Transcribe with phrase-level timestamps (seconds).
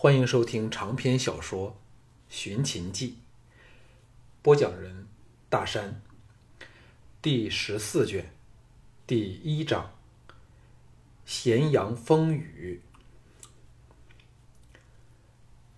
[0.00, 1.70] 欢迎收听长篇小说
[2.28, 3.08] 《寻秦记》，
[4.42, 5.08] 播讲人
[5.48, 6.00] 大山，
[7.20, 8.30] 第十四卷，
[9.08, 9.90] 第一章：
[11.26, 12.80] 咸阳风雨。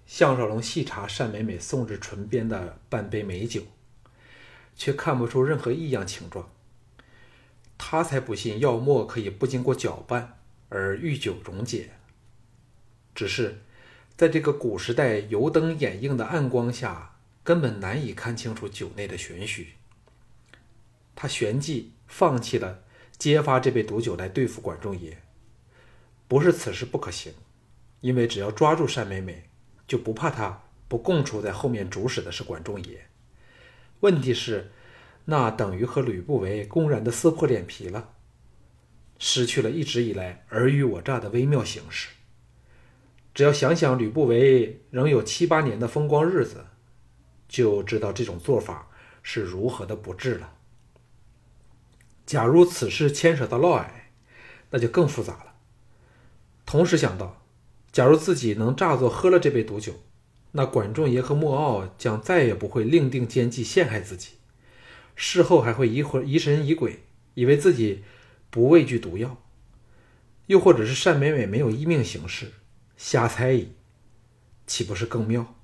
[0.05, 3.63] 项少龙细查单美美送至唇边的半杯美酒，
[4.77, 6.51] 却看不出任何异样情状。
[7.79, 11.93] 他才不信药沫可以不经过搅拌而遇酒溶解。
[13.15, 13.63] 只是，
[14.21, 19.69] 在这个古时代油灯掩映的暗光下，根本难以看清楚酒内的玄虚。
[21.17, 22.83] 他旋即放弃了
[23.17, 25.17] 揭发这杯毒酒来对付管仲爷。
[26.29, 27.33] 不是此事不可行，
[28.03, 29.45] 因为只要抓住单美美，
[29.89, 33.07] 就不怕他不供出在后面主使的是管仲爷。
[34.01, 34.71] 问题是。
[35.25, 38.11] 那等于和吕不韦公然的撕破脸皮了，
[39.19, 42.11] 失去了一直以来尔虞我诈的微妙形式。
[43.35, 46.67] 只要想想吕不韦仍有七八年的风光日子，
[47.49, 48.89] 就知道这种做法
[49.23, 50.55] 是如何的不智了。
[52.27, 53.87] 假如此事牵扯到嫪毐，
[54.71, 55.55] 那就更复杂了。
[56.65, 57.45] 同时想到，
[57.91, 59.95] 假如自己能诈作喝了这杯毒酒，
[60.53, 64.35] 那管仲爷和莫敖将再也不会另定奸计陷害自己。
[65.17, 67.01] 事后还会疑魂疑神疑鬼，
[67.35, 68.05] 以为自己
[68.49, 69.43] 不畏惧毒药，
[70.47, 72.53] 又或者是单美美没有依命行事，
[73.03, 73.73] 瞎猜疑，
[74.67, 75.55] 岂不是更妙？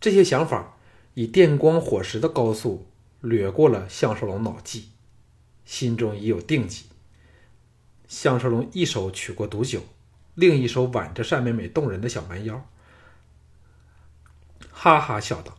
[0.00, 0.78] 这些想法
[1.12, 2.86] 以电光火石的高速
[3.20, 4.88] 掠过了项少龙脑际，
[5.66, 6.86] 心中已有定计。
[8.08, 9.82] 项少龙一手取过毒酒，
[10.34, 12.66] 另一手挽着单美美动人的小蛮腰，
[14.72, 15.58] 哈哈笑道：“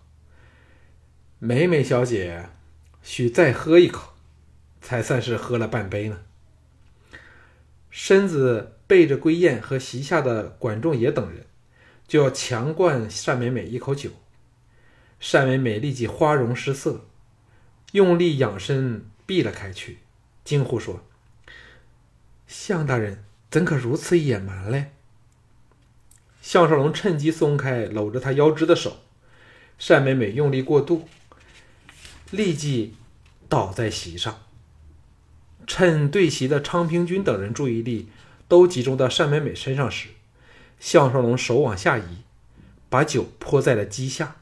[1.37, 2.49] 美美小姐。”
[3.03, 4.13] 需再喝一口，
[4.81, 6.19] 才算是喝了半杯呢。
[7.91, 11.45] 身子背着归雁和席下的管仲爷等人，
[12.07, 14.09] 就要强灌单美美一口酒。
[15.31, 17.05] 单美美立即花容失色，
[17.91, 19.99] 用力仰身避了开去，
[20.43, 21.05] 惊呼说
[22.47, 24.89] ：“项大人怎可如此野蛮嘞？”
[26.41, 28.97] 项少龙趁机松开搂着她腰肢的手，
[29.87, 31.07] 单美美用力过度。
[32.31, 32.95] 立即
[33.47, 34.39] 倒在席上。
[35.67, 38.09] 趁对席的昌平君等人注意力
[38.49, 40.09] 都集中到单美美身上时，
[40.79, 42.23] 项少龙手往下移，
[42.89, 44.37] 把酒泼在了鸡下，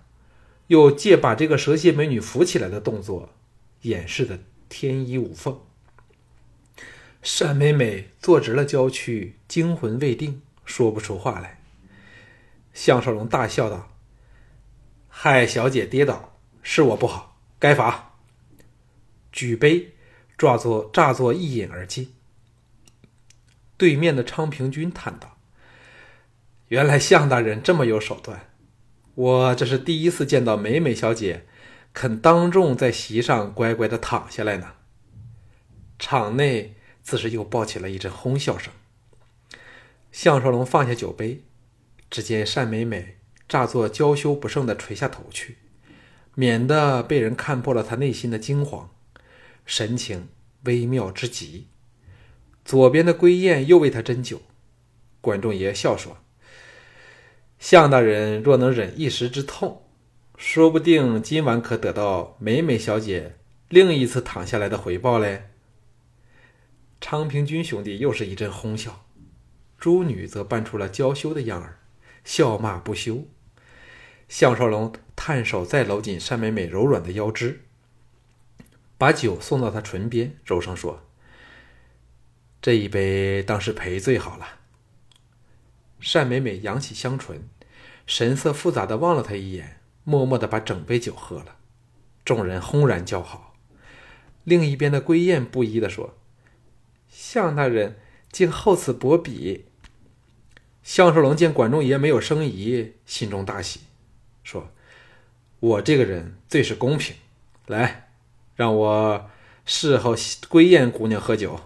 [0.68, 3.30] 又借把这个蛇蝎美女扶起来的动作，
[3.82, 5.60] 掩饰的天衣无缝。
[7.40, 11.60] 单美美坐直了娇躯，惊魂未定，说不出话来。
[12.74, 13.92] 项少龙大笑道
[15.10, 18.14] ：“害小姐跌倒，是我不好。”该罚。
[19.32, 19.94] 举杯，
[20.38, 22.14] 抓作诈作一饮而尽。
[23.78, 25.38] 对面的昌平君叹道
[26.70, 28.50] ：“原来项大人这么有手段，
[29.16, 31.46] 我这是第一次见到美美小姐
[31.94, 34.74] 肯当众在席上乖乖的躺下来呢。”
[36.00, 38.74] 场内自是又爆起了一阵哄笑声。
[40.12, 41.44] 项少龙放下酒杯，
[42.10, 43.18] 只见单美美
[43.48, 45.58] 诈作娇羞不胜的垂下头去。
[46.36, 48.92] 免得被人看破了他内心的惊慌，
[49.66, 50.30] 神情
[50.66, 51.68] 微妙之极。
[52.68, 54.42] 左边的归燕又为他斟酒，
[55.22, 56.18] 管仲爷笑说
[57.58, 59.84] ：“项大人若能忍一时之痛，
[60.36, 63.38] 说不定今晚可得到美美小姐
[63.70, 65.52] 另一次躺下来的回报嘞。”
[67.00, 69.06] 昌平君兄弟又是一阵哄笑，
[69.78, 71.80] 诸女则扮出了娇羞的样儿，
[72.26, 73.26] 笑骂不休。
[74.28, 74.94] 项少龙。
[75.20, 77.62] 探手再搂紧单美美柔软的腰肢，
[79.00, 81.02] 把酒送到她唇边，柔声说
[82.62, 84.48] ：“这一杯当是赔罪好了。”
[86.00, 87.50] 单美美扬起香唇，
[88.06, 91.58] 神色复杂的望了他一眼，默默的把整杯酒喝了。
[92.24, 93.56] 众人轰然叫好。
[94.44, 96.16] 另一边的归燕不依的说
[97.10, 97.98] ：“向大人
[98.32, 99.66] 竟厚此薄彼。”
[100.84, 103.82] 项少龙见管仲爷没有生疑，心中大喜，
[104.44, 104.72] 说。
[105.60, 107.16] 我这个人最是公平，
[107.66, 108.12] 来，
[108.56, 109.30] 让我
[109.66, 110.16] 侍候
[110.48, 111.60] 归燕姑娘喝酒。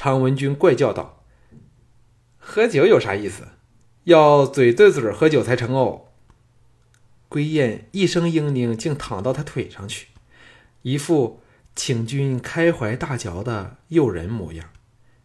[0.00, 1.24] 常文君怪叫道
[2.38, 3.48] ：“喝酒有啥意思？
[4.04, 6.04] 要嘴对嘴喝酒才成哦。”
[7.28, 10.06] 归燕一声嘤咛，竟躺到他腿上去，
[10.82, 11.42] 一副
[11.74, 14.70] 请君开怀大嚼的诱人模样。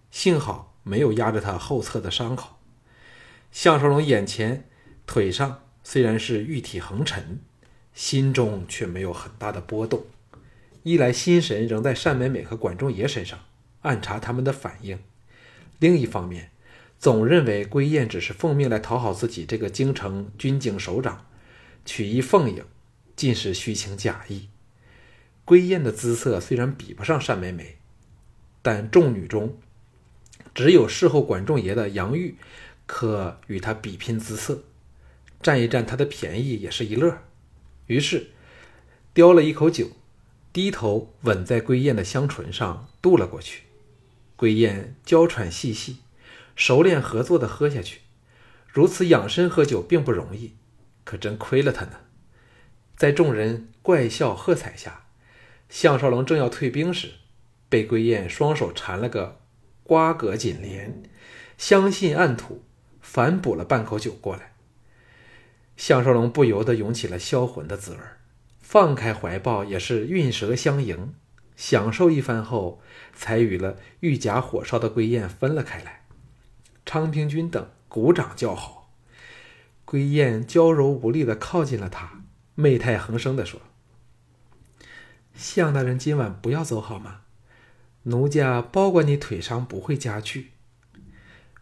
[0.10, 2.58] 幸好没有压着他后侧的伤口。
[3.52, 4.68] 项少龙眼前
[5.06, 5.60] 腿上。
[5.84, 7.42] 虽然是玉体横陈，
[7.94, 10.06] 心中却没有很大的波动。
[10.82, 13.38] 一来心神仍在单美美和管仲爷身上，
[13.84, 14.98] 暗查他们的反应；
[15.80, 16.52] 另一方面，
[17.00, 21.26] 总认为归燕只是奉命来讨好自己这个京城军警首长，
[21.86, 22.66] 曲意奉迎，
[23.16, 24.50] 尽是虚情假意。
[25.46, 27.78] 归燕的姿色虽然比不上单美美，
[28.62, 29.58] 但众女中
[30.56, 32.36] 只有侍候管仲爷的杨玉
[32.86, 34.64] 可与她比拼姿色，
[35.42, 37.18] 占一占她的便宜也是一乐。
[37.88, 38.28] 于是
[39.14, 39.90] 叼了一口酒，
[40.54, 43.64] 低头吻在归燕的香唇上，渡了过去。
[44.44, 46.00] 归燕娇喘细细。
[46.54, 48.02] 熟练合作的喝下去，
[48.68, 50.58] 如此养生喝酒并不容易，
[51.06, 52.02] 可真亏了他呢。
[52.98, 55.06] 在众人怪笑喝彩下，
[55.70, 57.12] 项少龙正要退兵时，
[57.70, 59.40] 被归燕双手缠了个
[59.84, 61.04] 瓜葛紧连，
[61.58, 62.66] 相信暗吐，
[63.00, 64.56] 反补了半口酒过来。
[65.78, 68.00] 项少龙不由得涌起了销魂的滋味，
[68.60, 71.16] 放开怀抱也是韵舌相迎，
[71.56, 72.82] 享受一番后，
[73.14, 76.06] 才与了欲甲火烧的归燕分了开来。
[76.86, 78.92] 昌平君等鼓掌叫好，
[79.86, 82.24] 归燕娇柔无力的靠近了他，
[82.56, 83.62] 媚态横生的说
[85.34, 87.22] ：“向大人今晚不要走好吗？
[88.04, 90.52] 奴家包管你腿伤不会加剧。”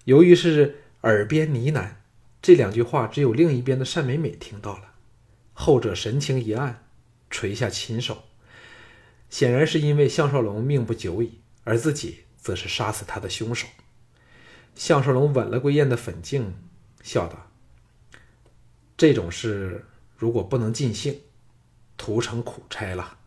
[0.05, 1.91] 由于是耳边呢喃，
[2.41, 4.93] 这两句话只有另一边的单美美听到了，
[5.53, 6.83] 后者神情一暗，
[7.29, 8.23] 垂下琴手，
[9.31, 13.65] 显然是因为项少龙命不久矣，而自己则是杀死他的凶手。
[14.75, 16.53] 项少龙吻了归燕的粉颈，
[17.01, 17.49] 笑道
[18.97, 19.85] ：“这种事
[20.17, 21.21] 如果不能尽兴，
[21.95, 23.17] 徒成苦差了。”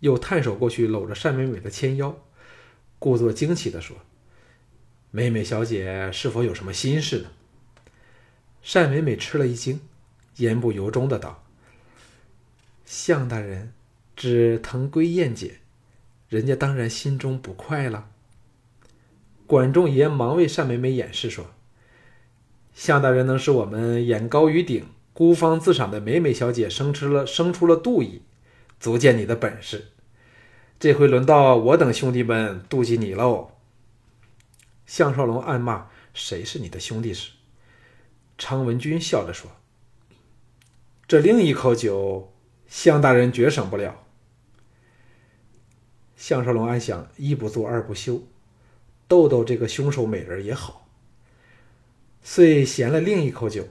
[0.00, 2.18] 又探手过去搂着单美美的纤腰，
[2.98, 3.98] 故作惊奇地说
[5.12, 7.30] ：“美美小姐是否有什么心事呢？”
[8.72, 9.80] 单美美吃了一惊，
[10.36, 11.44] 言不由衷的道
[12.86, 13.74] ：“项大人
[14.20, 15.60] 只疼归燕姐，
[16.28, 18.10] 人家当然心中不快了。”
[19.48, 21.46] 管仲爷忙为单美美掩饰说
[22.74, 28.20] ：“向大人能使我们眼高于顶、孤芳自赏的美美小姐生出了生出了妒意，
[28.78, 29.86] 足见你的本事。
[30.78, 33.52] 这回轮到我等兄弟们妒忌你喽。”
[34.84, 37.30] 项少龙暗骂：“谁是你的兄弟时？”
[38.36, 39.50] 常文君笑着说
[41.08, 42.34] ：“这另一口酒，
[42.66, 44.04] 向大人绝省不了。”
[46.20, 48.22] 项少龙暗想：一不做二不休。
[49.08, 50.86] 逗逗这个凶手美人也好，
[52.22, 53.66] 遂衔了另一口酒，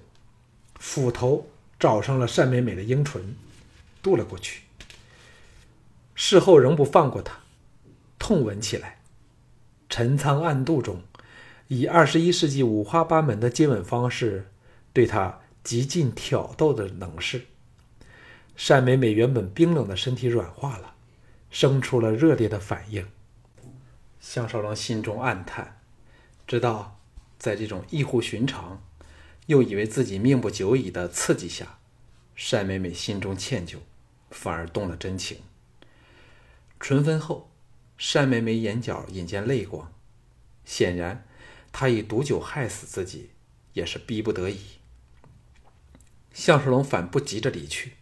[0.79, 1.47] 斧头
[1.79, 3.35] 找上了单美美的樱唇，
[4.01, 4.63] 渡了过去。
[6.15, 7.37] 事后仍不放过她，
[8.17, 8.99] 痛吻起来。
[9.87, 11.03] 陈仓暗度中，
[11.67, 14.47] 以二十一世纪五花八门的接吻方式，
[14.91, 17.45] 对她极尽挑逗的能事。
[18.67, 20.95] 单美美原本冰冷的身体软化了，
[21.49, 23.07] 生出了热烈的反应。
[24.19, 25.81] 项少龙心中暗叹，
[26.45, 26.99] 知道
[27.37, 28.83] 在这种异乎寻常，
[29.45, 31.79] 又以为自己命不久矣的刺激下，
[32.51, 33.77] 单美美心中歉疚，
[34.29, 35.37] 反而动了真情。
[36.79, 37.49] 唇分后，
[38.13, 39.93] 单美美眼角隐见泪光，
[40.65, 41.25] 显然
[41.71, 43.29] 她以毒酒害死自己，
[43.73, 44.59] 也是逼不得已。
[46.33, 47.93] 项少龙反不急着离去，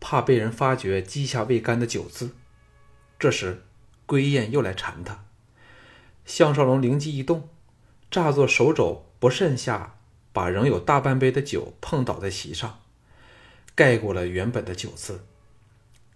[0.00, 2.30] 怕被人发觉积下未干的酒渍。
[3.18, 3.62] 这时。
[4.06, 5.24] 归燕又来缠他，
[6.26, 7.48] 项少龙灵机一动，
[8.10, 9.96] 诈作手肘不慎下，
[10.30, 12.80] 把仍有大半杯的酒碰倒在席上，
[13.74, 15.24] 盖过了原本的酒渍。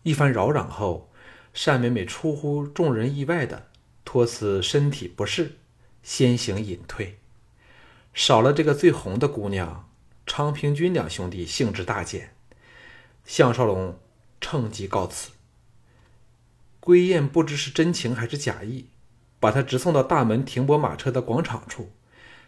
[0.03, 1.11] 一番扰攘后，
[1.55, 3.69] 单美美出乎众人意外的
[4.05, 5.57] 托辞身体不适，
[6.03, 7.19] 先行隐退。
[8.13, 9.89] 少了这个最红的姑娘，
[10.27, 12.35] 昌平君两兄弟兴致大减。
[13.25, 13.99] 项少龙
[14.43, 15.31] 趁机告辞。
[16.89, 18.87] 归燕不知是真情还是假意，
[19.39, 21.93] 把他直送到大门停泊马车的广场处，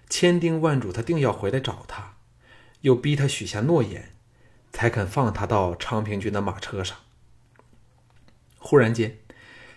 [0.09, 2.17] 千叮万嘱他定要回来找他，
[2.81, 4.15] 又逼他许下诺言，
[4.73, 6.97] 才肯放他到昌平君的马车上。
[8.59, 9.19] 忽然间，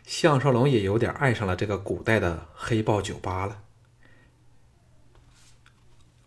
[0.05, 3.63] 项少龙也有点爱上了这个古代的黑豹酒吧了。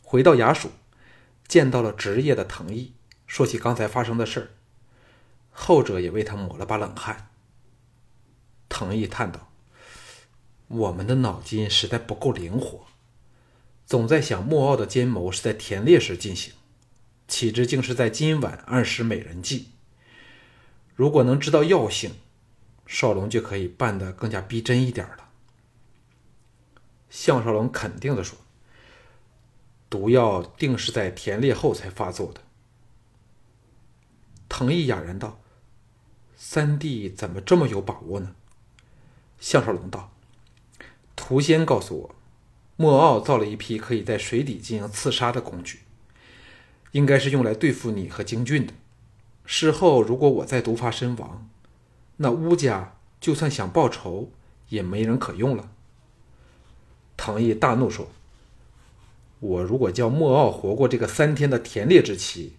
[0.02, 0.72] 回到衙署，
[1.48, 2.92] 见到了职业的藤毅，
[3.26, 4.48] 说起刚才发生的事儿，
[5.50, 7.30] 后者也为他抹了把冷汗。
[8.68, 9.50] 藤毅叹道
[10.68, 12.86] ：“我们的脑筋实在不够灵活，
[13.86, 16.52] 总在想莫傲的奸谋是在田猎时进行，
[17.28, 19.68] 岂知竟是在今晚暗使美人计。
[20.94, 22.14] 如果能知道药性，
[22.86, 25.30] 少龙就可以办得更加逼真一点了。”
[27.08, 28.36] 项少龙肯定的说
[29.88, 32.40] ：“毒药定是在田猎后才发作的。”
[34.48, 35.40] 藤毅哑然道
[36.36, 38.34] ：“三弟怎么这么有把握呢？”
[39.38, 40.12] 项少龙道
[41.14, 42.14] ：“屠仙告诉我，
[42.76, 45.80] 莫奥造了一批可以在水底进行刺杀的工具，
[46.92, 48.72] 应该是用来对付你和京俊的。
[49.44, 51.48] 事后如果我再毒发身亡，
[52.16, 54.30] 那乌家就算想报仇，
[54.68, 55.70] 也没人可用了。”
[57.16, 58.08] 唐毅大怒说
[59.40, 62.54] ：“我如果叫莫奥活过这个三天的田猎之期，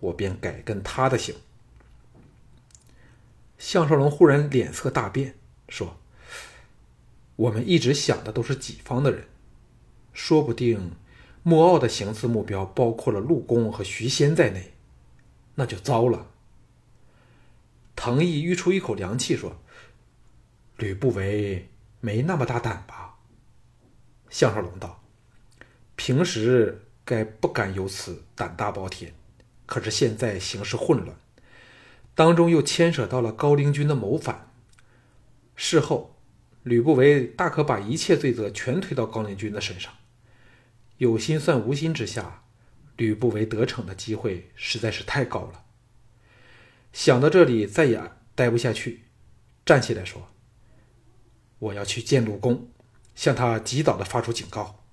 [0.00, 1.34] 我便改跟他的姓。”
[3.58, 5.34] 项少龙忽然脸色大变，
[5.68, 5.98] 说
[7.40, 9.26] ：“我们一直想的都是己方的人，
[10.12, 10.92] 说不定
[11.42, 14.74] 莫傲的行刺目标包括了陆公和徐仙在内，
[15.54, 16.26] 那就糟了。”
[17.96, 19.56] 藤毅吁出一口凉气，说
[20.76, 21.70] ：“吕不韦
[22.00, 23.16] 没那么大胆吧？”
[24.28, 25.02] 项少龙道
[25.96, 29.14] ：“平时该不敢有此胆大包天，
[29.64, 31.16] 可是现在形势混乱。”
[32.14, 34.52] 当中又牵扯到了高陵君的谋反。
[35.56, 36.14] 事后，
[36.62, 39.92] 吕不韦大可把一切罪责全推到高陵君的身上。
[40.98, 42.44] 有心算无心之下，
[42.96, 45.64] 吕不韦得逞的机会实在是太高了。
[46.92, 49.04] 想到这里，再也待不下去，
[49.64, 50.28] 站起来说
[51.58, 52.70] ：“我要去见陆公，
[53.14, 54.84] 向他及早的发出警告。”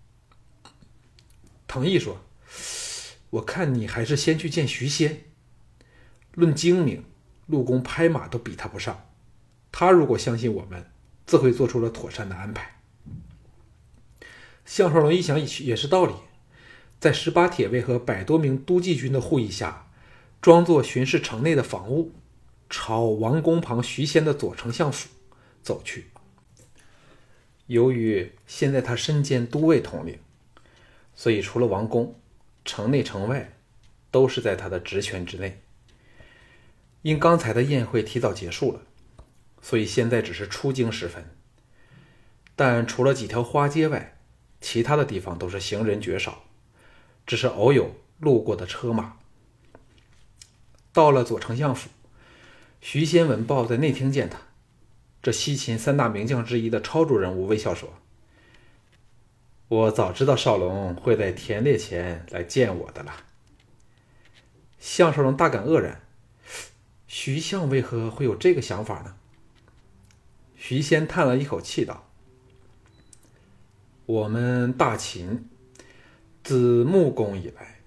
[1.68, 2.24] 藤毅说
[3.32, 5.26] ：“我看你还是先去见徐仙。
[6.34, 7.04] 论精明。”
[7.48, 9.10] 陆公拍马都比他不上，
[9.72, 10.92] 他如果相信我们，
[11.28, 12.80] 自会做出了妥善的安排。
[14.66, 16.14] 项少龙一想，也是道理，
[17.00, 19.92] 在十八铁卫和百多名都记军的护翼下，
[20.42, 22.14] 装作巡视城内的防务，
[22.70, 25.10] 朝王宫旁徐仙的左丞相府
[25.62, 26.08] 走去。
[27.68, 30.20] 由于现在他身兼都尉统领，
[31.14, 32.18] 所以除了王宫，
[32.64, 33.54] 城内城外
[34.12, 35.62] 都是在他的职权之内。
[37.02, 38.82] 因刚才的宴会提早结束了，
[39.68, 41.30] 所以现在只是出京时分。
[42.56, 44.18] 但除了几条花街外，
[44.62, 46.46] 其他的地方都是行人绝少，
[47.26, 49.18] 只是偶有路过的车马。
[50.94, 51.90] 到了左丞相府，
[52.80, 54.40] 徐仙闻报在内厅见他。
[55.22, 57.96] 这西秦三大名将之一的超主人物微笑说
[59.68, 63.26] ：“我早知道少龙会在田猎前来见我的了。”
[64.80, 66.02] 项少龙大感愕然。
[67.06, 69.18] 徐相为何会有这个想法呢？
[70.70, 72.10] 徐仙叹了一口气道
[74.06, 75.48] ：“我们大秦
[76.44, 77.80] 自穆公以来，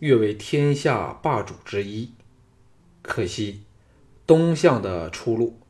[0.00, 2.10] 跃为天下霸主之一。
[3.00, 3.60] 可惜
[4.26, 5.60] 东向的出路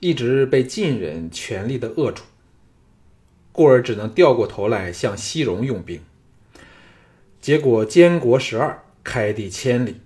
[0.00, 2.24] 一直被晋人全力的扼住，
[3.52, 6.02] 故而只能掉过头来向西戎用兵。
[7.40, 10.00] 结果监国十二，开地千里。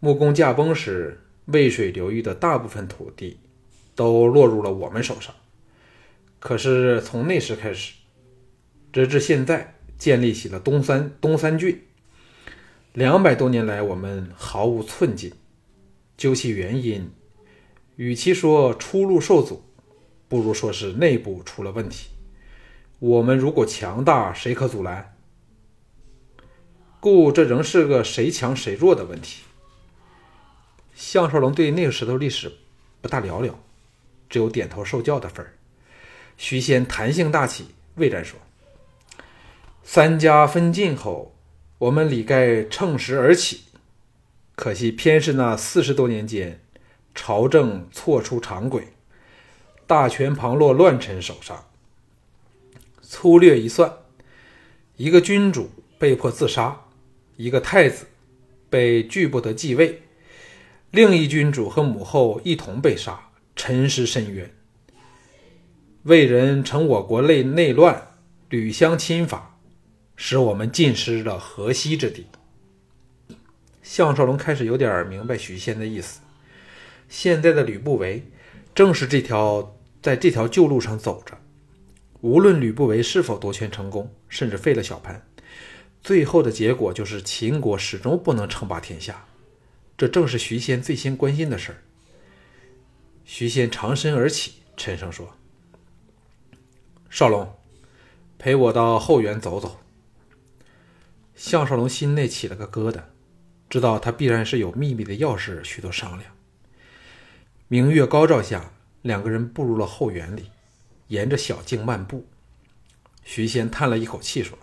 [0.00, 3.38] 穆公驾崩时。”渭水流域的大部分土地
[3.96, 5.34] 都落入了我们手上。
[6.38, 7.94] 可是从那时开始，
[8.92, 11.82] 直至现在，建立起了东三东三郡。
[12.92, 15.32] 两百多年来，我们毫无寸进。
[16.16, 17.10] 究其原因，
[17.96, 19.64] 与其说出路受阻，
[20.28, 22.08] 不如说是内部出了问题。
[22.98, 25.14] 我们如果强大，谁可阻拦？
[27.00, 29.42] 故这仍是个谁强谁弱的问题。
[30.94, 32.50] 项少龙对那个时候历史
[33.02, 33.58] 不大了了，
[34.28, 35.54] 只有点头受教的份儿。
[36.36, 38.38] 徐仙弹性大起，魏然说
[39.82, 41.34] ：“三家分晋后，
[41.78, 43.62] 我们理该乘时而起，
[44.54, 46.60] 可惜偏是那四十多年间，
[47.14, 48.88] 朝政错出常轨，
[49.86, 51.64] 大权旁落乱臣手上。
[53.00, 53.98] 粗略一算，
[54.96, 56.84] 一个君主被迫自杀，
[57.36, 58.06] 一个太子
[58.68, 60.02] 被拒不得继位。”
[60.92, 63.25] 另一君主和母后一同被杀，
[63.56, 64.54] 沉尸深渊。
[66.04, 68.10] 魏人趁我国内内乱，
[68.48, 69.58] 屡相侵伐，
[70.14, 72.26] 使我们尽失了河西之地。
[73.82, 76.20] 项少龙开始有点明白许仙的意思。
[77.08, 78.30] 现在的吕不韦
[78.74, 81.38] 正是这条在这条旧路上走着。
[82.20, 85.24] 无论吕不韦是否夺权成功，甚至废了小潘，
[86.02, 89.26] 最后的结果就是秦国始终不能称霸天下。
[89.96, 91.78] 这正是徐仙最先关心的事儿。
[93.28, 95.34] 徐仙长身而起，沉声说
[97.10, 97.58] ：“少龙，
[98.38, 99.80] 陪我到后园走走。”
[101.34, 103.02] 项少龙心内起了个疙瘩，
[103.68, 106.32] 知道他必然是有秘密的要事需要商量。
[107.66, 110.52] 明月高照下，两个人步入了后园里，
[111.08, 112.26] 沿着小径漫步。
[113.24, 114.56] 徐仙叹了一口气说：“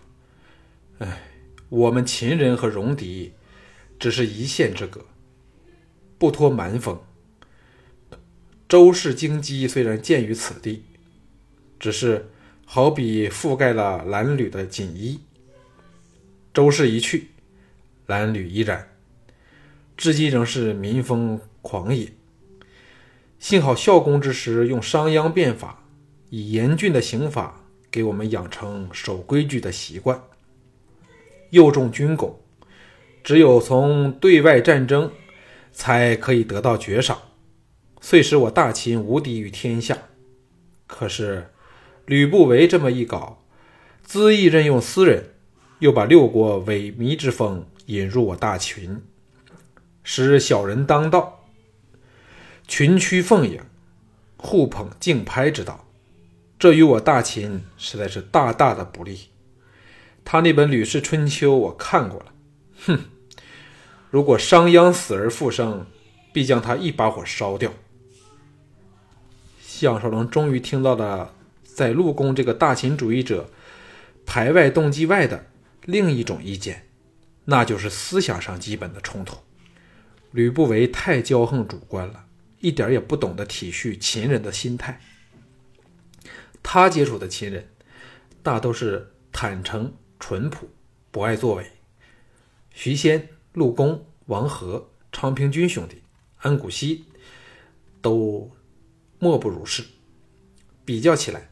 [1.00, 1.22] 哎，
[1.68, 3.34] 我们秦人和戎狄
[4.00, 5.06] 只是一线之隔。”
[6.18, 7.04] 不脱蛮风，
[8.74, 10.82] 周氏京畿虽然建于此地，
[11.80, 12.32] 只是
[12.66, 15.20] 好比覆盖了褴褛的锦衣。
[16.52, 17.28] 周氏一去，
[18.08, 18.90] 褴褛依然，
[19.96, 22.14] 至今仍是民风狂野。
[23.38, 25.84] 幸好孝公之时用商鞅变法，
[26.32, 30.20] 以严峻的刑法给我们养成守规矩的习惯，
[31.52, 32.40] 又重军功，
[33.24, 35.12] 只有从对外战争
[35.72, 37.22] 才可以得到爵赏，
[38.06, 39.98] 遂使我大秦无敌于天下。
[40.88, 41.52] 可是
[42.06, 43.42] 吕不韦这么一搞，
[44.06, 45.30] 恣意任用私人，
[45.80, 49.02] 又把六国萎靡之风引入我大秦，
[50.04, 51.46] 使小人当道。
[52.68, 53.62] 群驱奉迎，
[54.36, 55.88] 互捧竞拍之道，
[56.60, 59.30] 这与我大秦实在是大大的不利。
[60.26, 62.34] 他那本《吕氏春秋》我看过了，
[62.86, 63.00] 哼！
[64.10, 65.86] 如果商鞅死而复生，
[66.34, 67.72] 必将他一把火烧掉。
[69.76, 73.50] 项少龙终于听到了在陆公这个大秦主义者
[74.26, 75.48] 排外动机外的
[75.86, 76.88] 另一种意见，
[77.46, 79.38] 那就是思想上基本的冲突。
[80.32, 82.26] 吕不韦太骄横主观了。
[82.60, 85.02] 一点也不懂得体恤秦人的心态。
[86.62, 87.68] 他接触的秦人，
[88.42, 90.70] 大都是坦诚淳朴，
[91.12, 91.66] 不爱作为。
[92.72, 96.04] 徐仙、陆公、王和、昌平君兄弟、
[96.38, 97.04] 安谷西，
[98.02, 98.50] 都
[99.24, 99.86] 莫不如是。
[100.84, 101.50] 比较起来，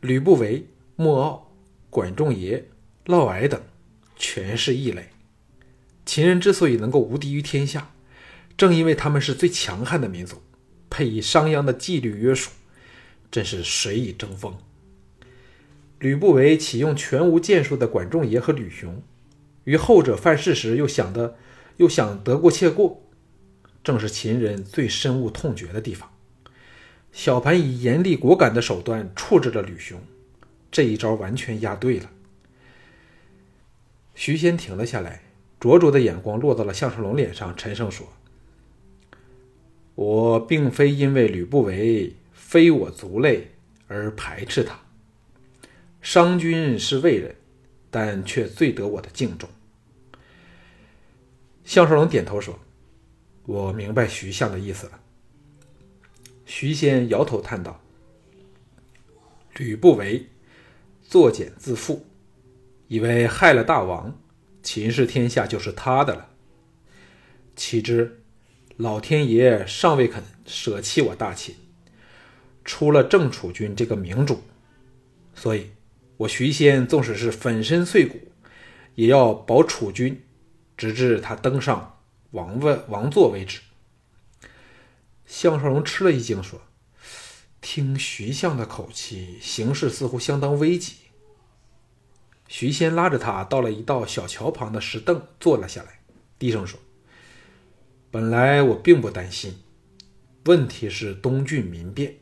[0.00, 0.66] 吕不韦、
[0.96, 1.54] 莫傲、
[1.88, 2.64] 管仲爷、
[3.04, 3.62] 嫪毐等，
[4.16, 5.10] 全是异类。
[6.04, 7.92] 秦人之所以能够无敌于天下。
[8.56, 10.42] 正因为他们是最强悍的民族，
[10.90, 12.50] 配以商鞅的纪律约束，
[13.30, 14.58] 真是谁以争锋。
[16.00, 19.00] 吕不韦启用全无建树的管仲爷和吕雄，
[19.62, 21.36] 与后者犯事时又想的
[21.76, 23.00] 又想得过且过，
[23.84, 26.10] 正是秦人最深恶痛绝的地方。
[27.14, 30.02] 小盘以严厉果敢的手段处置了吕雄，
[30.68, 32.10] 这一招完全押对了。
[34.16, 35.22] 徐仙停了下来，
[35.60, 38.04] 灼灼的眼光落到了项少龙脸上，沉声说。
[39.94, 43.52] 我并非因为吕不韦非我族类
[43.86, 44.76] 而排斥他。
[46.02, 47.36] 商君是魏人，
[47.92, 49.48] 但却最得我的敬重。
[51.64, 52.58] 项少龙点头说
[53.46, 55.00] ：“我明白徐相的意思了。”
[56.44, 57.80] 徐仙摇头叹道
[59.56, 60.26] ：“吕不韦
[61.02, 62.00] 作茧自缚，
[62.88, 64.18] 以为害了大王，
[64.62, 66.30] 秦氏天下就是他的了。
[67.56, 68.20] 岂知……”
[68.76, 71.54] 老天爷尚未肯舍弃我大秦，
[72.64, 74.42] 出了郑楚君这个明主，
[75.32, 75.70] 所以，
[76.16, 78.18] 我徐仙纵使是粉身碎骨，
[78.96, 80.20] 也要保楚君，
[80.76, 82.00] 直至他登上
[82.32, 83.60] 王位王座为止。
[85.26, 86.60] 项少龙吃了一惊，说
[87.60, 90.94] ：“听徐相的口气，形势似乎相当危急。”
[92.46, 96.00] 徐仙拉着他到了一道小桥旁的石凳，坐了下来，
[96.38, 96.78] 低声说。
[98.10, 99.56] 本来我并不担心，
[100.44, 102.16] 问题是东郡民变。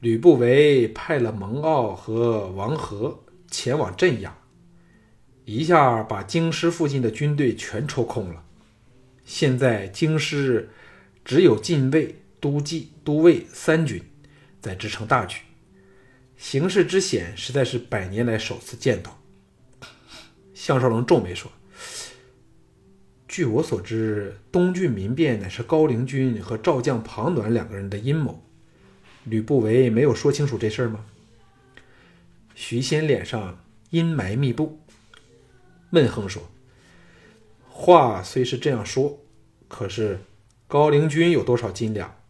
[0.00, 4.38] 吕不韦派了蒙骜和王和前往镇压，
[5.44, 8.44] 一下把京师附近的军队全抽空了。
[9.24, 10.70] 现在京师
[11.28, 14.02] 只有禁卫、都记、都尉三军
[14.62, 15.40] 在支撑大局，
[16.38, 19.20] 形势之险实在是百年来首次见到。
[20.54, 21.52] 项少龙皱眉说。
[23.28, 28.42] 据我所知，东郡民变乃是高陵君和赵将庞暖两个人的阴谋。
[29.24, 31.04] 吕不韦没有说清楚这事儿吗？
[32.54, 34.80] 徐仙脸上阴霾密布，
[35.90, 36.50] 闷哼说
[37.68, 39.20] ：“话虽是这样说，
[39.68, 40.20] 可是
[40.68, 42.20] 高陵君有多少斤两，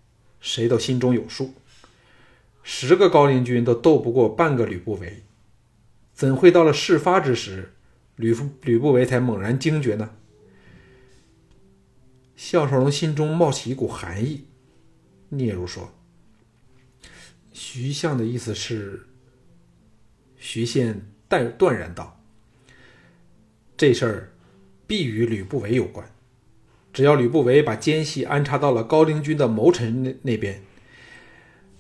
[0.41, 1.55] 谁都心中有数。
[2.63, 5.25] 十个高陵君都斗不过半个吕不韦，
[6.15, 7.73] 怎会到了事发之时，
[8.15, 10.15] 吕不吕不韦才猛然惊觉呢？”
[12.37, 14.45] 项少龙心中冒起一股寒意，
[15.31, 15.93] 嗫嚅说
[17.53, 19.05] ：“徐相的意思是？”
[20.39, 22.23] 徐县淡断然道
[23.77, 24.33] ：“这事儿
[24.87, 26.09] 必与吕不韦有关。
[26.99, 30.61] 只要吕不韦把奸细安插到了高陵军的谋臣那那边，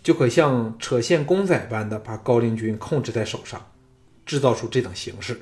[0.00, 3.72] 就可像扯线公仔般的把高陵军控制在手上，
[4.24, 5.40] 制造出这等形势。”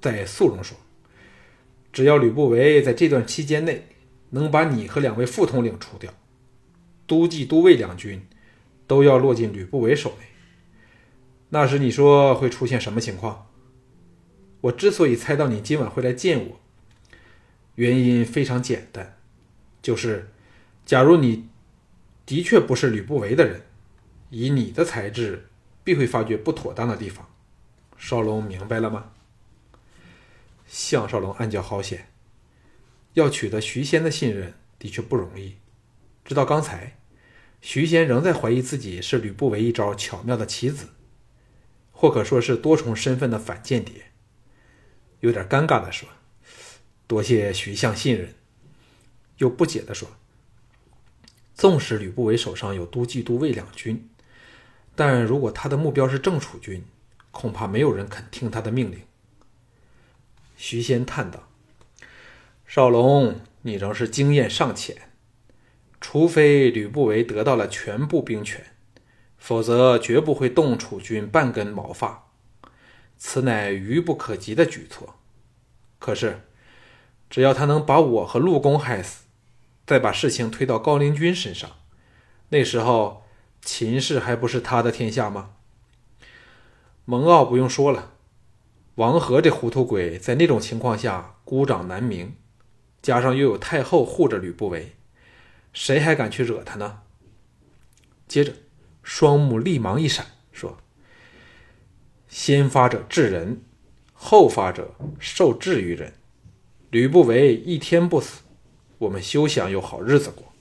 [0.00, 0.74] 在肃容说。
[1.92, 3.88] 只要吕不韦在这段期间内
[4.30, 6.10] 能把你和两位副统领除掉，
[7.06, 8.26] 都记、都尉两军
[8.86, 10.28] 都要落进吕不韦手内。
[11.50, 13.48] 那时你说会出现什么情况？
[14.62, 16.60] 我之所以猜到你今晚会来见我，
[17.76, 19.18] 原因非常简单，
[19.82, 20.30] 就是
[20.86, 21.48] 假如你
[22.24, 23.62] 的确不是吕不韦的人，
[24.30, 25.48] 以你的才智，
[25.82, 27.28] 必会发觉不妥当的地方。
[27.96, 29.12] 少龙明白了吗？
[30.66, 32.08] 项少龙暗叫好险，
[33.14, 35.56] 要取得徐仙的信任的确不容易。
[36.24, 36.96] 直到刚才，
[37.60, 40.88] 徐仙仍在怀疑自己是吕不韦一招巧妙的棋子，
[41.92, 44.12] 或可说是多重身份的反间谍。
[45.20, 46.08] 有点尴尬的说
[47.06, 48.34] ：“多谢徐相信任。”
[49.38, 50.08] 又不解的说
[51.54, 54.08] ：“纵使吕不韦手上有都计、都尉两军，
[54.94, 56.84] 但如果他的目标是郑楚军，
[57.30, 59.00] 恐怕没有人肯听他的命令。”
[60.56, 61.48] 徐仙叹道
[62.64, 65.10] ：“少龙，你仍是经验尚浅，
[66.00, 68.64] 除非吕不韦得到了全部兵权，
[69.36, 72.30] 否则绝不会动楚军半根毛发。”
[73.18, 75.16] 此乃愚不可及的举措。
[75.98, 76.40] 可是，
[77.28, 79.24] 只要他能把我和陆公害死，
[79.86, 81.70] 再把事情推到高陵君身上，
[82.50, 83.24] 那时候
[83.60, 85.50] 秦氏还不是他的天下吗？
[87.04, 88.12] 蒙骜不用说了，
[88.94, 92.36] 王和这糊涂鬼在那种情况下孤掌难鸣，
[93.02, 94.94] 加上又有太后护着吕不韦，
[95.72, 97.00] 谁还敢去惹他呢？
[98.26, 98.54] 接着，
[99.02, 100.78] 双目立芒一闪，说。
[102.26, 103.62] 先发者治人，
[104.12, 106.14] 后发者受制于人。
[106.94, 108.42] 吕不韦一天不死，
[108.98, 110.52] 我们休想有好日子过。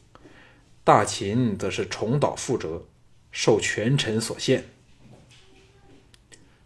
[0.84, 2.86] 大秦则是重蹈覆辙，
[3.32, 4.66] 受权臣所限。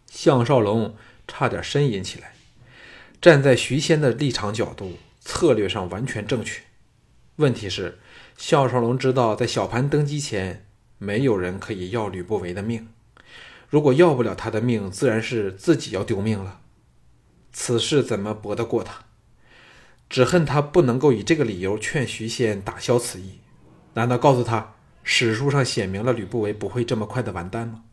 [0.06, 2.32] 项少龙差点呻吟起来。
[3.20, 6.62] 站在徐仙的立场角度，策略上完全正确。
[7.36, 7.98] 问题是，
[8.38, 10.64] 项少龙知道，在小盘登基前，
[10.96, 12.88] 没有人可以要吕不韦的命。
[13.68, 16.62] 如果要不了他的命，自然是自己要丢命了。
[17.52, 19.04] 此事怎么驳得过他？
[20.08, 23.40] 只恨他不能够以这个理由劝徐仙打消此意。
[23.94, 27.84] 难道告诉他史书上写明了吕不韦不会这么快的完蛋吗？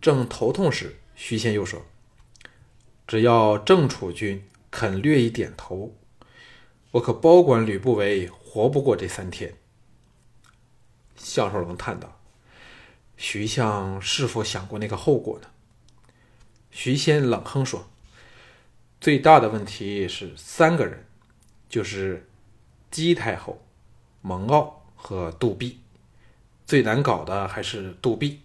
[0.00, 1.84] 正头痛时，徐仙又说
[3.06, 5.94] ：“只要郑楚军肯略一点头，
[6.92, 9.54] 我可包管吕不韦活不过这三天。”
[11.16, 12.16] 项少龙叹道。
[13.18, 15.48] 徐相是否想过那个后果呢？
[16.70, 17.89] 徐仙冷哼说
[19.00, 21.06] ：“最大的问题是三个人，
[21.68, 22.28] 就是
[22.90, 23.64] 姬太后、
[24.20, 25.78] 蒙骜和杜弼。
[26.66, 28.40] 最难搞的还是杜弼。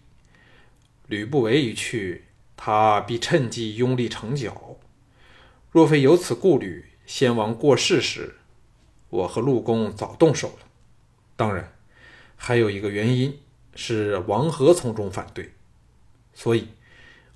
[1.08, 4.78] 吕不韦一去，他必趁机拥立成角。
[5.72, 8.36] 若非有此顾虑，先王过世时，
[9.10, 10.68] 我和陆公早动手了。
[11.36, 11.74] 当然，
[12.38, 13.39] 还有一个原因。”
[13.78, 15.52] 是王和从中反对，
[16.34, 16.70] 所以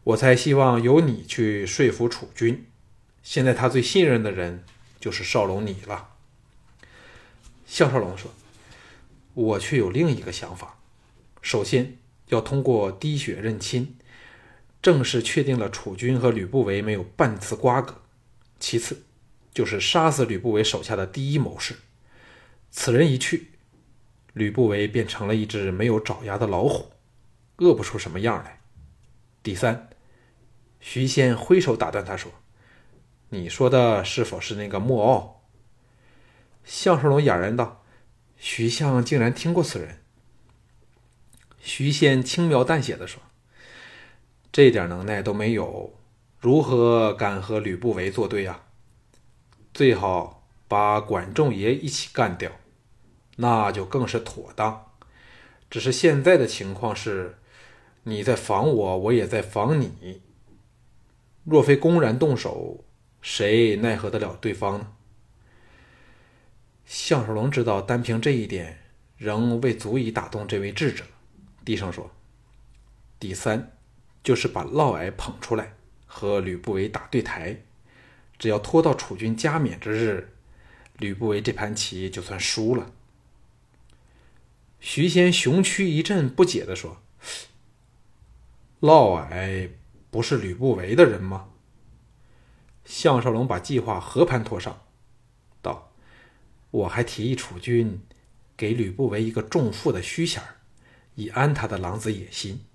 [0.06, 2.66] 我才希望由你去说服楚军。
[3.30, 4.64] 现在他最信任的人
[5.00, 6.16] 就是少龙你了。
[7.68, 8.32] 项少龙说
[9.36, 10.80] ：“我却有另一个想法。
[11.40, 13.96] 首先要通过滴血认亲，
[14.82, 18.02] 正式确定了楚军和吕不韦没有半丝瓜葛。
[18.60, 19.04] 其次
[19.54, 21.76] 就是杀死吕不韦手下的第一谋士。
[22.72, 23.52] 此人一去。”
[24.34, 26.94] 吕不韦便成了一只没有爪牙的老虎，
[27.58, 28.62] 饿不出什么样来。
[29.44, 29.88] 第三，
[30.80, 32.32] 徐仙挥手打断他说
[33.30, 35.42] ：“你说的是否是那个莫傲？”
[36.64, 37.84] 项少龙哑然道
[38.38, 40.02] ：“徐相竟然听过此人。”
[41.60, 43.22] 徐仙轻描淡写的说
[44.52, 45.94] ：“这点能耐都没有，
[46.40, 48.66] 如何敢和吕不韦作对啊？
[49.74, 52.52] 最好把管仲爷一起干掉。”
[53.42, 54.92] 那就更是妥当。
[55.70, 57.38] 只是现在的情况是，
[58.04, 60.22] 你在防我，我也在防你。
[61.46, 62.84] 若非公然动手，
[63.22, 64.94] 谁奈何得了对方呢？
[66.86, 68.80] 项少龙知道，单凭这一点，
[69.18, 71.04] 仍未足以打动这位智者，
[71.64, 72.10] 低声说
[73.20, 73.74] ：“第三，
[74.24, 75.74] 就是把嫪毐捧出来，
[76.08, 77.62] 和吕不韦打对台。
[78.40, 80.34] 只要拖到楚军加冕之日，
[80.98, 82.92] 吕不韦这盘棋就算输了。”
[84.80, 87.02] 徐仙雄躯一震，不解地说
[88.80, 89.70] ：“嫪毐
[90.10, 91.49] 不是吕不韦的人吗？”
[92.90, 94.82] 项少龙把计划和盘托上，
[95.62, 95.92] 道
[96.72, 98.02] ：“我还提议楚军
[98.58, 100.42] 给吕不韦一个重负的虚衔
[101.14, 102.66] 以安他的狼子野心。”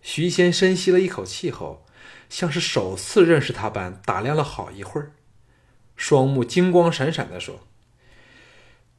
[0.00, 1.84] 徐仙深吸了一口气后，
[2.30, 5.12] 像是首次认识他般打量了好一会儿，
[5.94, 7.60] 双目金光闪闪地说。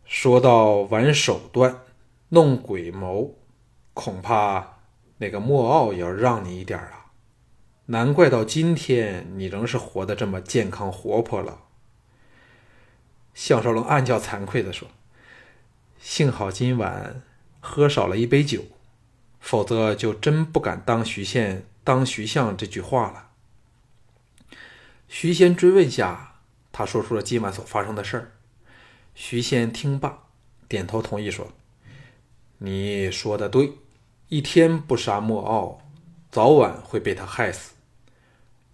[0.05, 1.81] 说到玩手段、
[2.29, 3.39] 弄鬼谋，
[3.95, 4.77] 恐怕
[5.17, 7.04] 那个莫傲也要让你一点了。
[7.87, 11.61] 难怪到今天你仍是活得这么健康活泼了。
[13.35, 14.87] 项少龙暗叫惭愧的说
[16.01, 17.21] ：“幸好今晚
[17.59, 18.63] 喝少了一杯酒，
[19.39, 23.29] 否则就真不敢当徐县当徐相这句话了。
[25.07, 26.39] 徐仙追问下，
[26.71, 28.31] 他说出了今晚所发生的事儿。
[29.13, 30.23] 徐仙听罢，
[30.67, 31.49] 点头同意说
[32.57, 33.73] ：“你说的对，
[34.29, 35.79] 一天不杀莫敖，
[36.31, 37.74] 早晚会被他害死。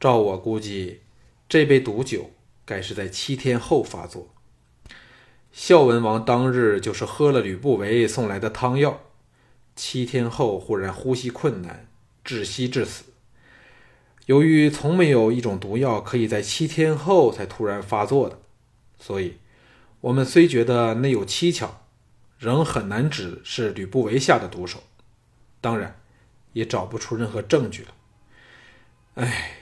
[0.02, 1.02] 照我估计，
[1.48, 2.32] 这杯毒酒
[2.66, 4.34] 该是在七天后发作。
[5.52, 9.02] 孝文王当日就是喝了吕不韦送来的汤药。”
[9.76, 11.88] 七天后，忽然呼吸困难，
[12.26, 13.04] 窒息致死。
[14.26, 18.40] 由于从没有一种毒药可以在七天后才突然发作的，
[19.00, 19.38] 所以
[20.02, 21.70] 我们虽觉得内有蹊跷，
[22.40, 24.82] 仍很难指是吕不韦下的毒手。
[25.62, 26.02] 当然，
[26.54, 27.94] 也找不出任何证据了。
[29.16, 29.58] 唉，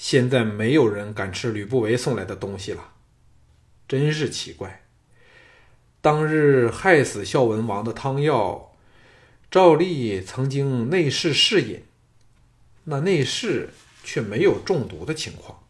[0.00, 2.94] 现在没有人敢吃吕不韦送来的东西了，
[3.86, 4.86] 真是奇怪。
[6.00, 8.72] 当日害死孝文王的汤药。
[9.50, 11.82] 赵丽曾经内侍侍饮，
[12.84, 15.62] 那内侍却没有中毒的情况。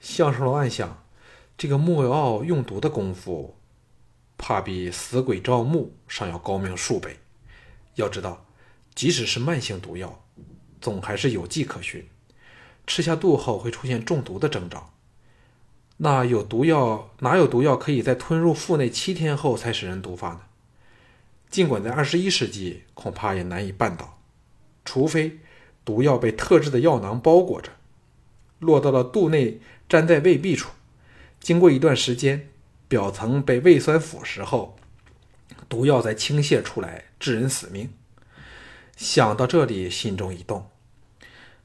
[0.00, 1.04] 项少龙暗想，
[1.56, 3.56] 这个莫敖用毒的功夫，
[4.36, 7.18] 怕比死鬼赵牧尚要高明数倍。
[7.94, 8.44] 要知道，
[8.96, 10.24] 即使是慢性毒药，
[10.80, 12.04] 总还是有迹可循，
[12.86, 14.92] 吃下肚后会出现中毒的征兆。
[15.98, 20.40] 那有毒药，哪有毒药可以在吞入腹内七天后才使人毒发呢？
[21.48, 24.18] 尽管在二十一世纪，恐怕也难以办到，
[24.84, 25.38] 除非
[25.84, 27.70] 毒药被特制的药囊包裹着，
[28.58, 30.70] 落到了肚内，粘在胃壁处，
[31.40, 32.48] 经过一段时间，
[32.88, 34.76] 表层被胃酸腐蚀后，
[35.68, 37.92] 毒药再倾泻出来，致人死命。
[38.96, 40.66] 想到这里，心中一动，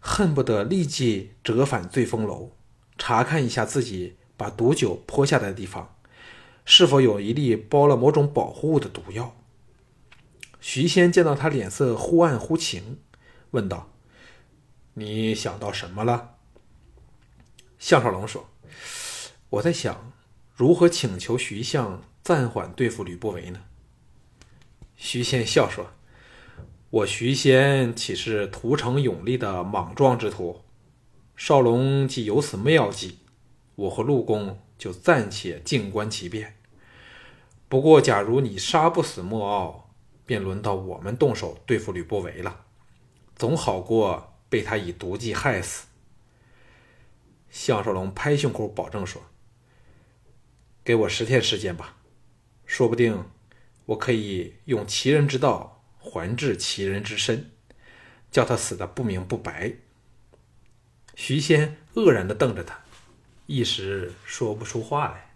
[0.08, 2.52] 恨不得立即折返醉风楼，
[2.98, 5.98] 查看一下自己把毒酒泼下来的地方，
[6.64, 9.36] 是否有一粒包了某种保护物的毒药。
[10.62, 13.00] 徐仙见到他脸色忽暗忽晴，
[13.52, 13.92] 问道
[14.96, 16.36] ：“你想到什么了？”
[17.78, 18.50] 项少龙说
[19.52, 20.14] ：“我在想，
[20.56, 23.60] 如何请求徐相暂缓对付吕不韦呢？”
[24.96, 25.92] 徐仙笑说
[26.90, 30.62] ：“我徐仙岂是屠城勇力的莽撞之徒？
[31.36, 33.20] 少龙既有此妙计，
[33.76, 36.56] 我和陆公就暂且静观其变。
[37.68, 39.90] 不过，假如你杀不死莫敖，”
[40.26, 42.66] 便轮到我们动手对付吕不韦了，
[43.36, 45.88] 总好过被他以毒计害死。
[47.50, 49.22] 项少龙拍胸口保证说
[50.86, 51.98] ：“给我十天时间吧，
[52.66, 53.26] 说不定
[53.88, 55.77] 我可以用奇人之道
[56.08, 57.52] 还治其人之身，
[58.32, 59.74] 叫他死的不明不白。”
[61.16, 62.80] 徐仙愕然的瞪着他，
[63.46, 65.27] 一时说不出话来。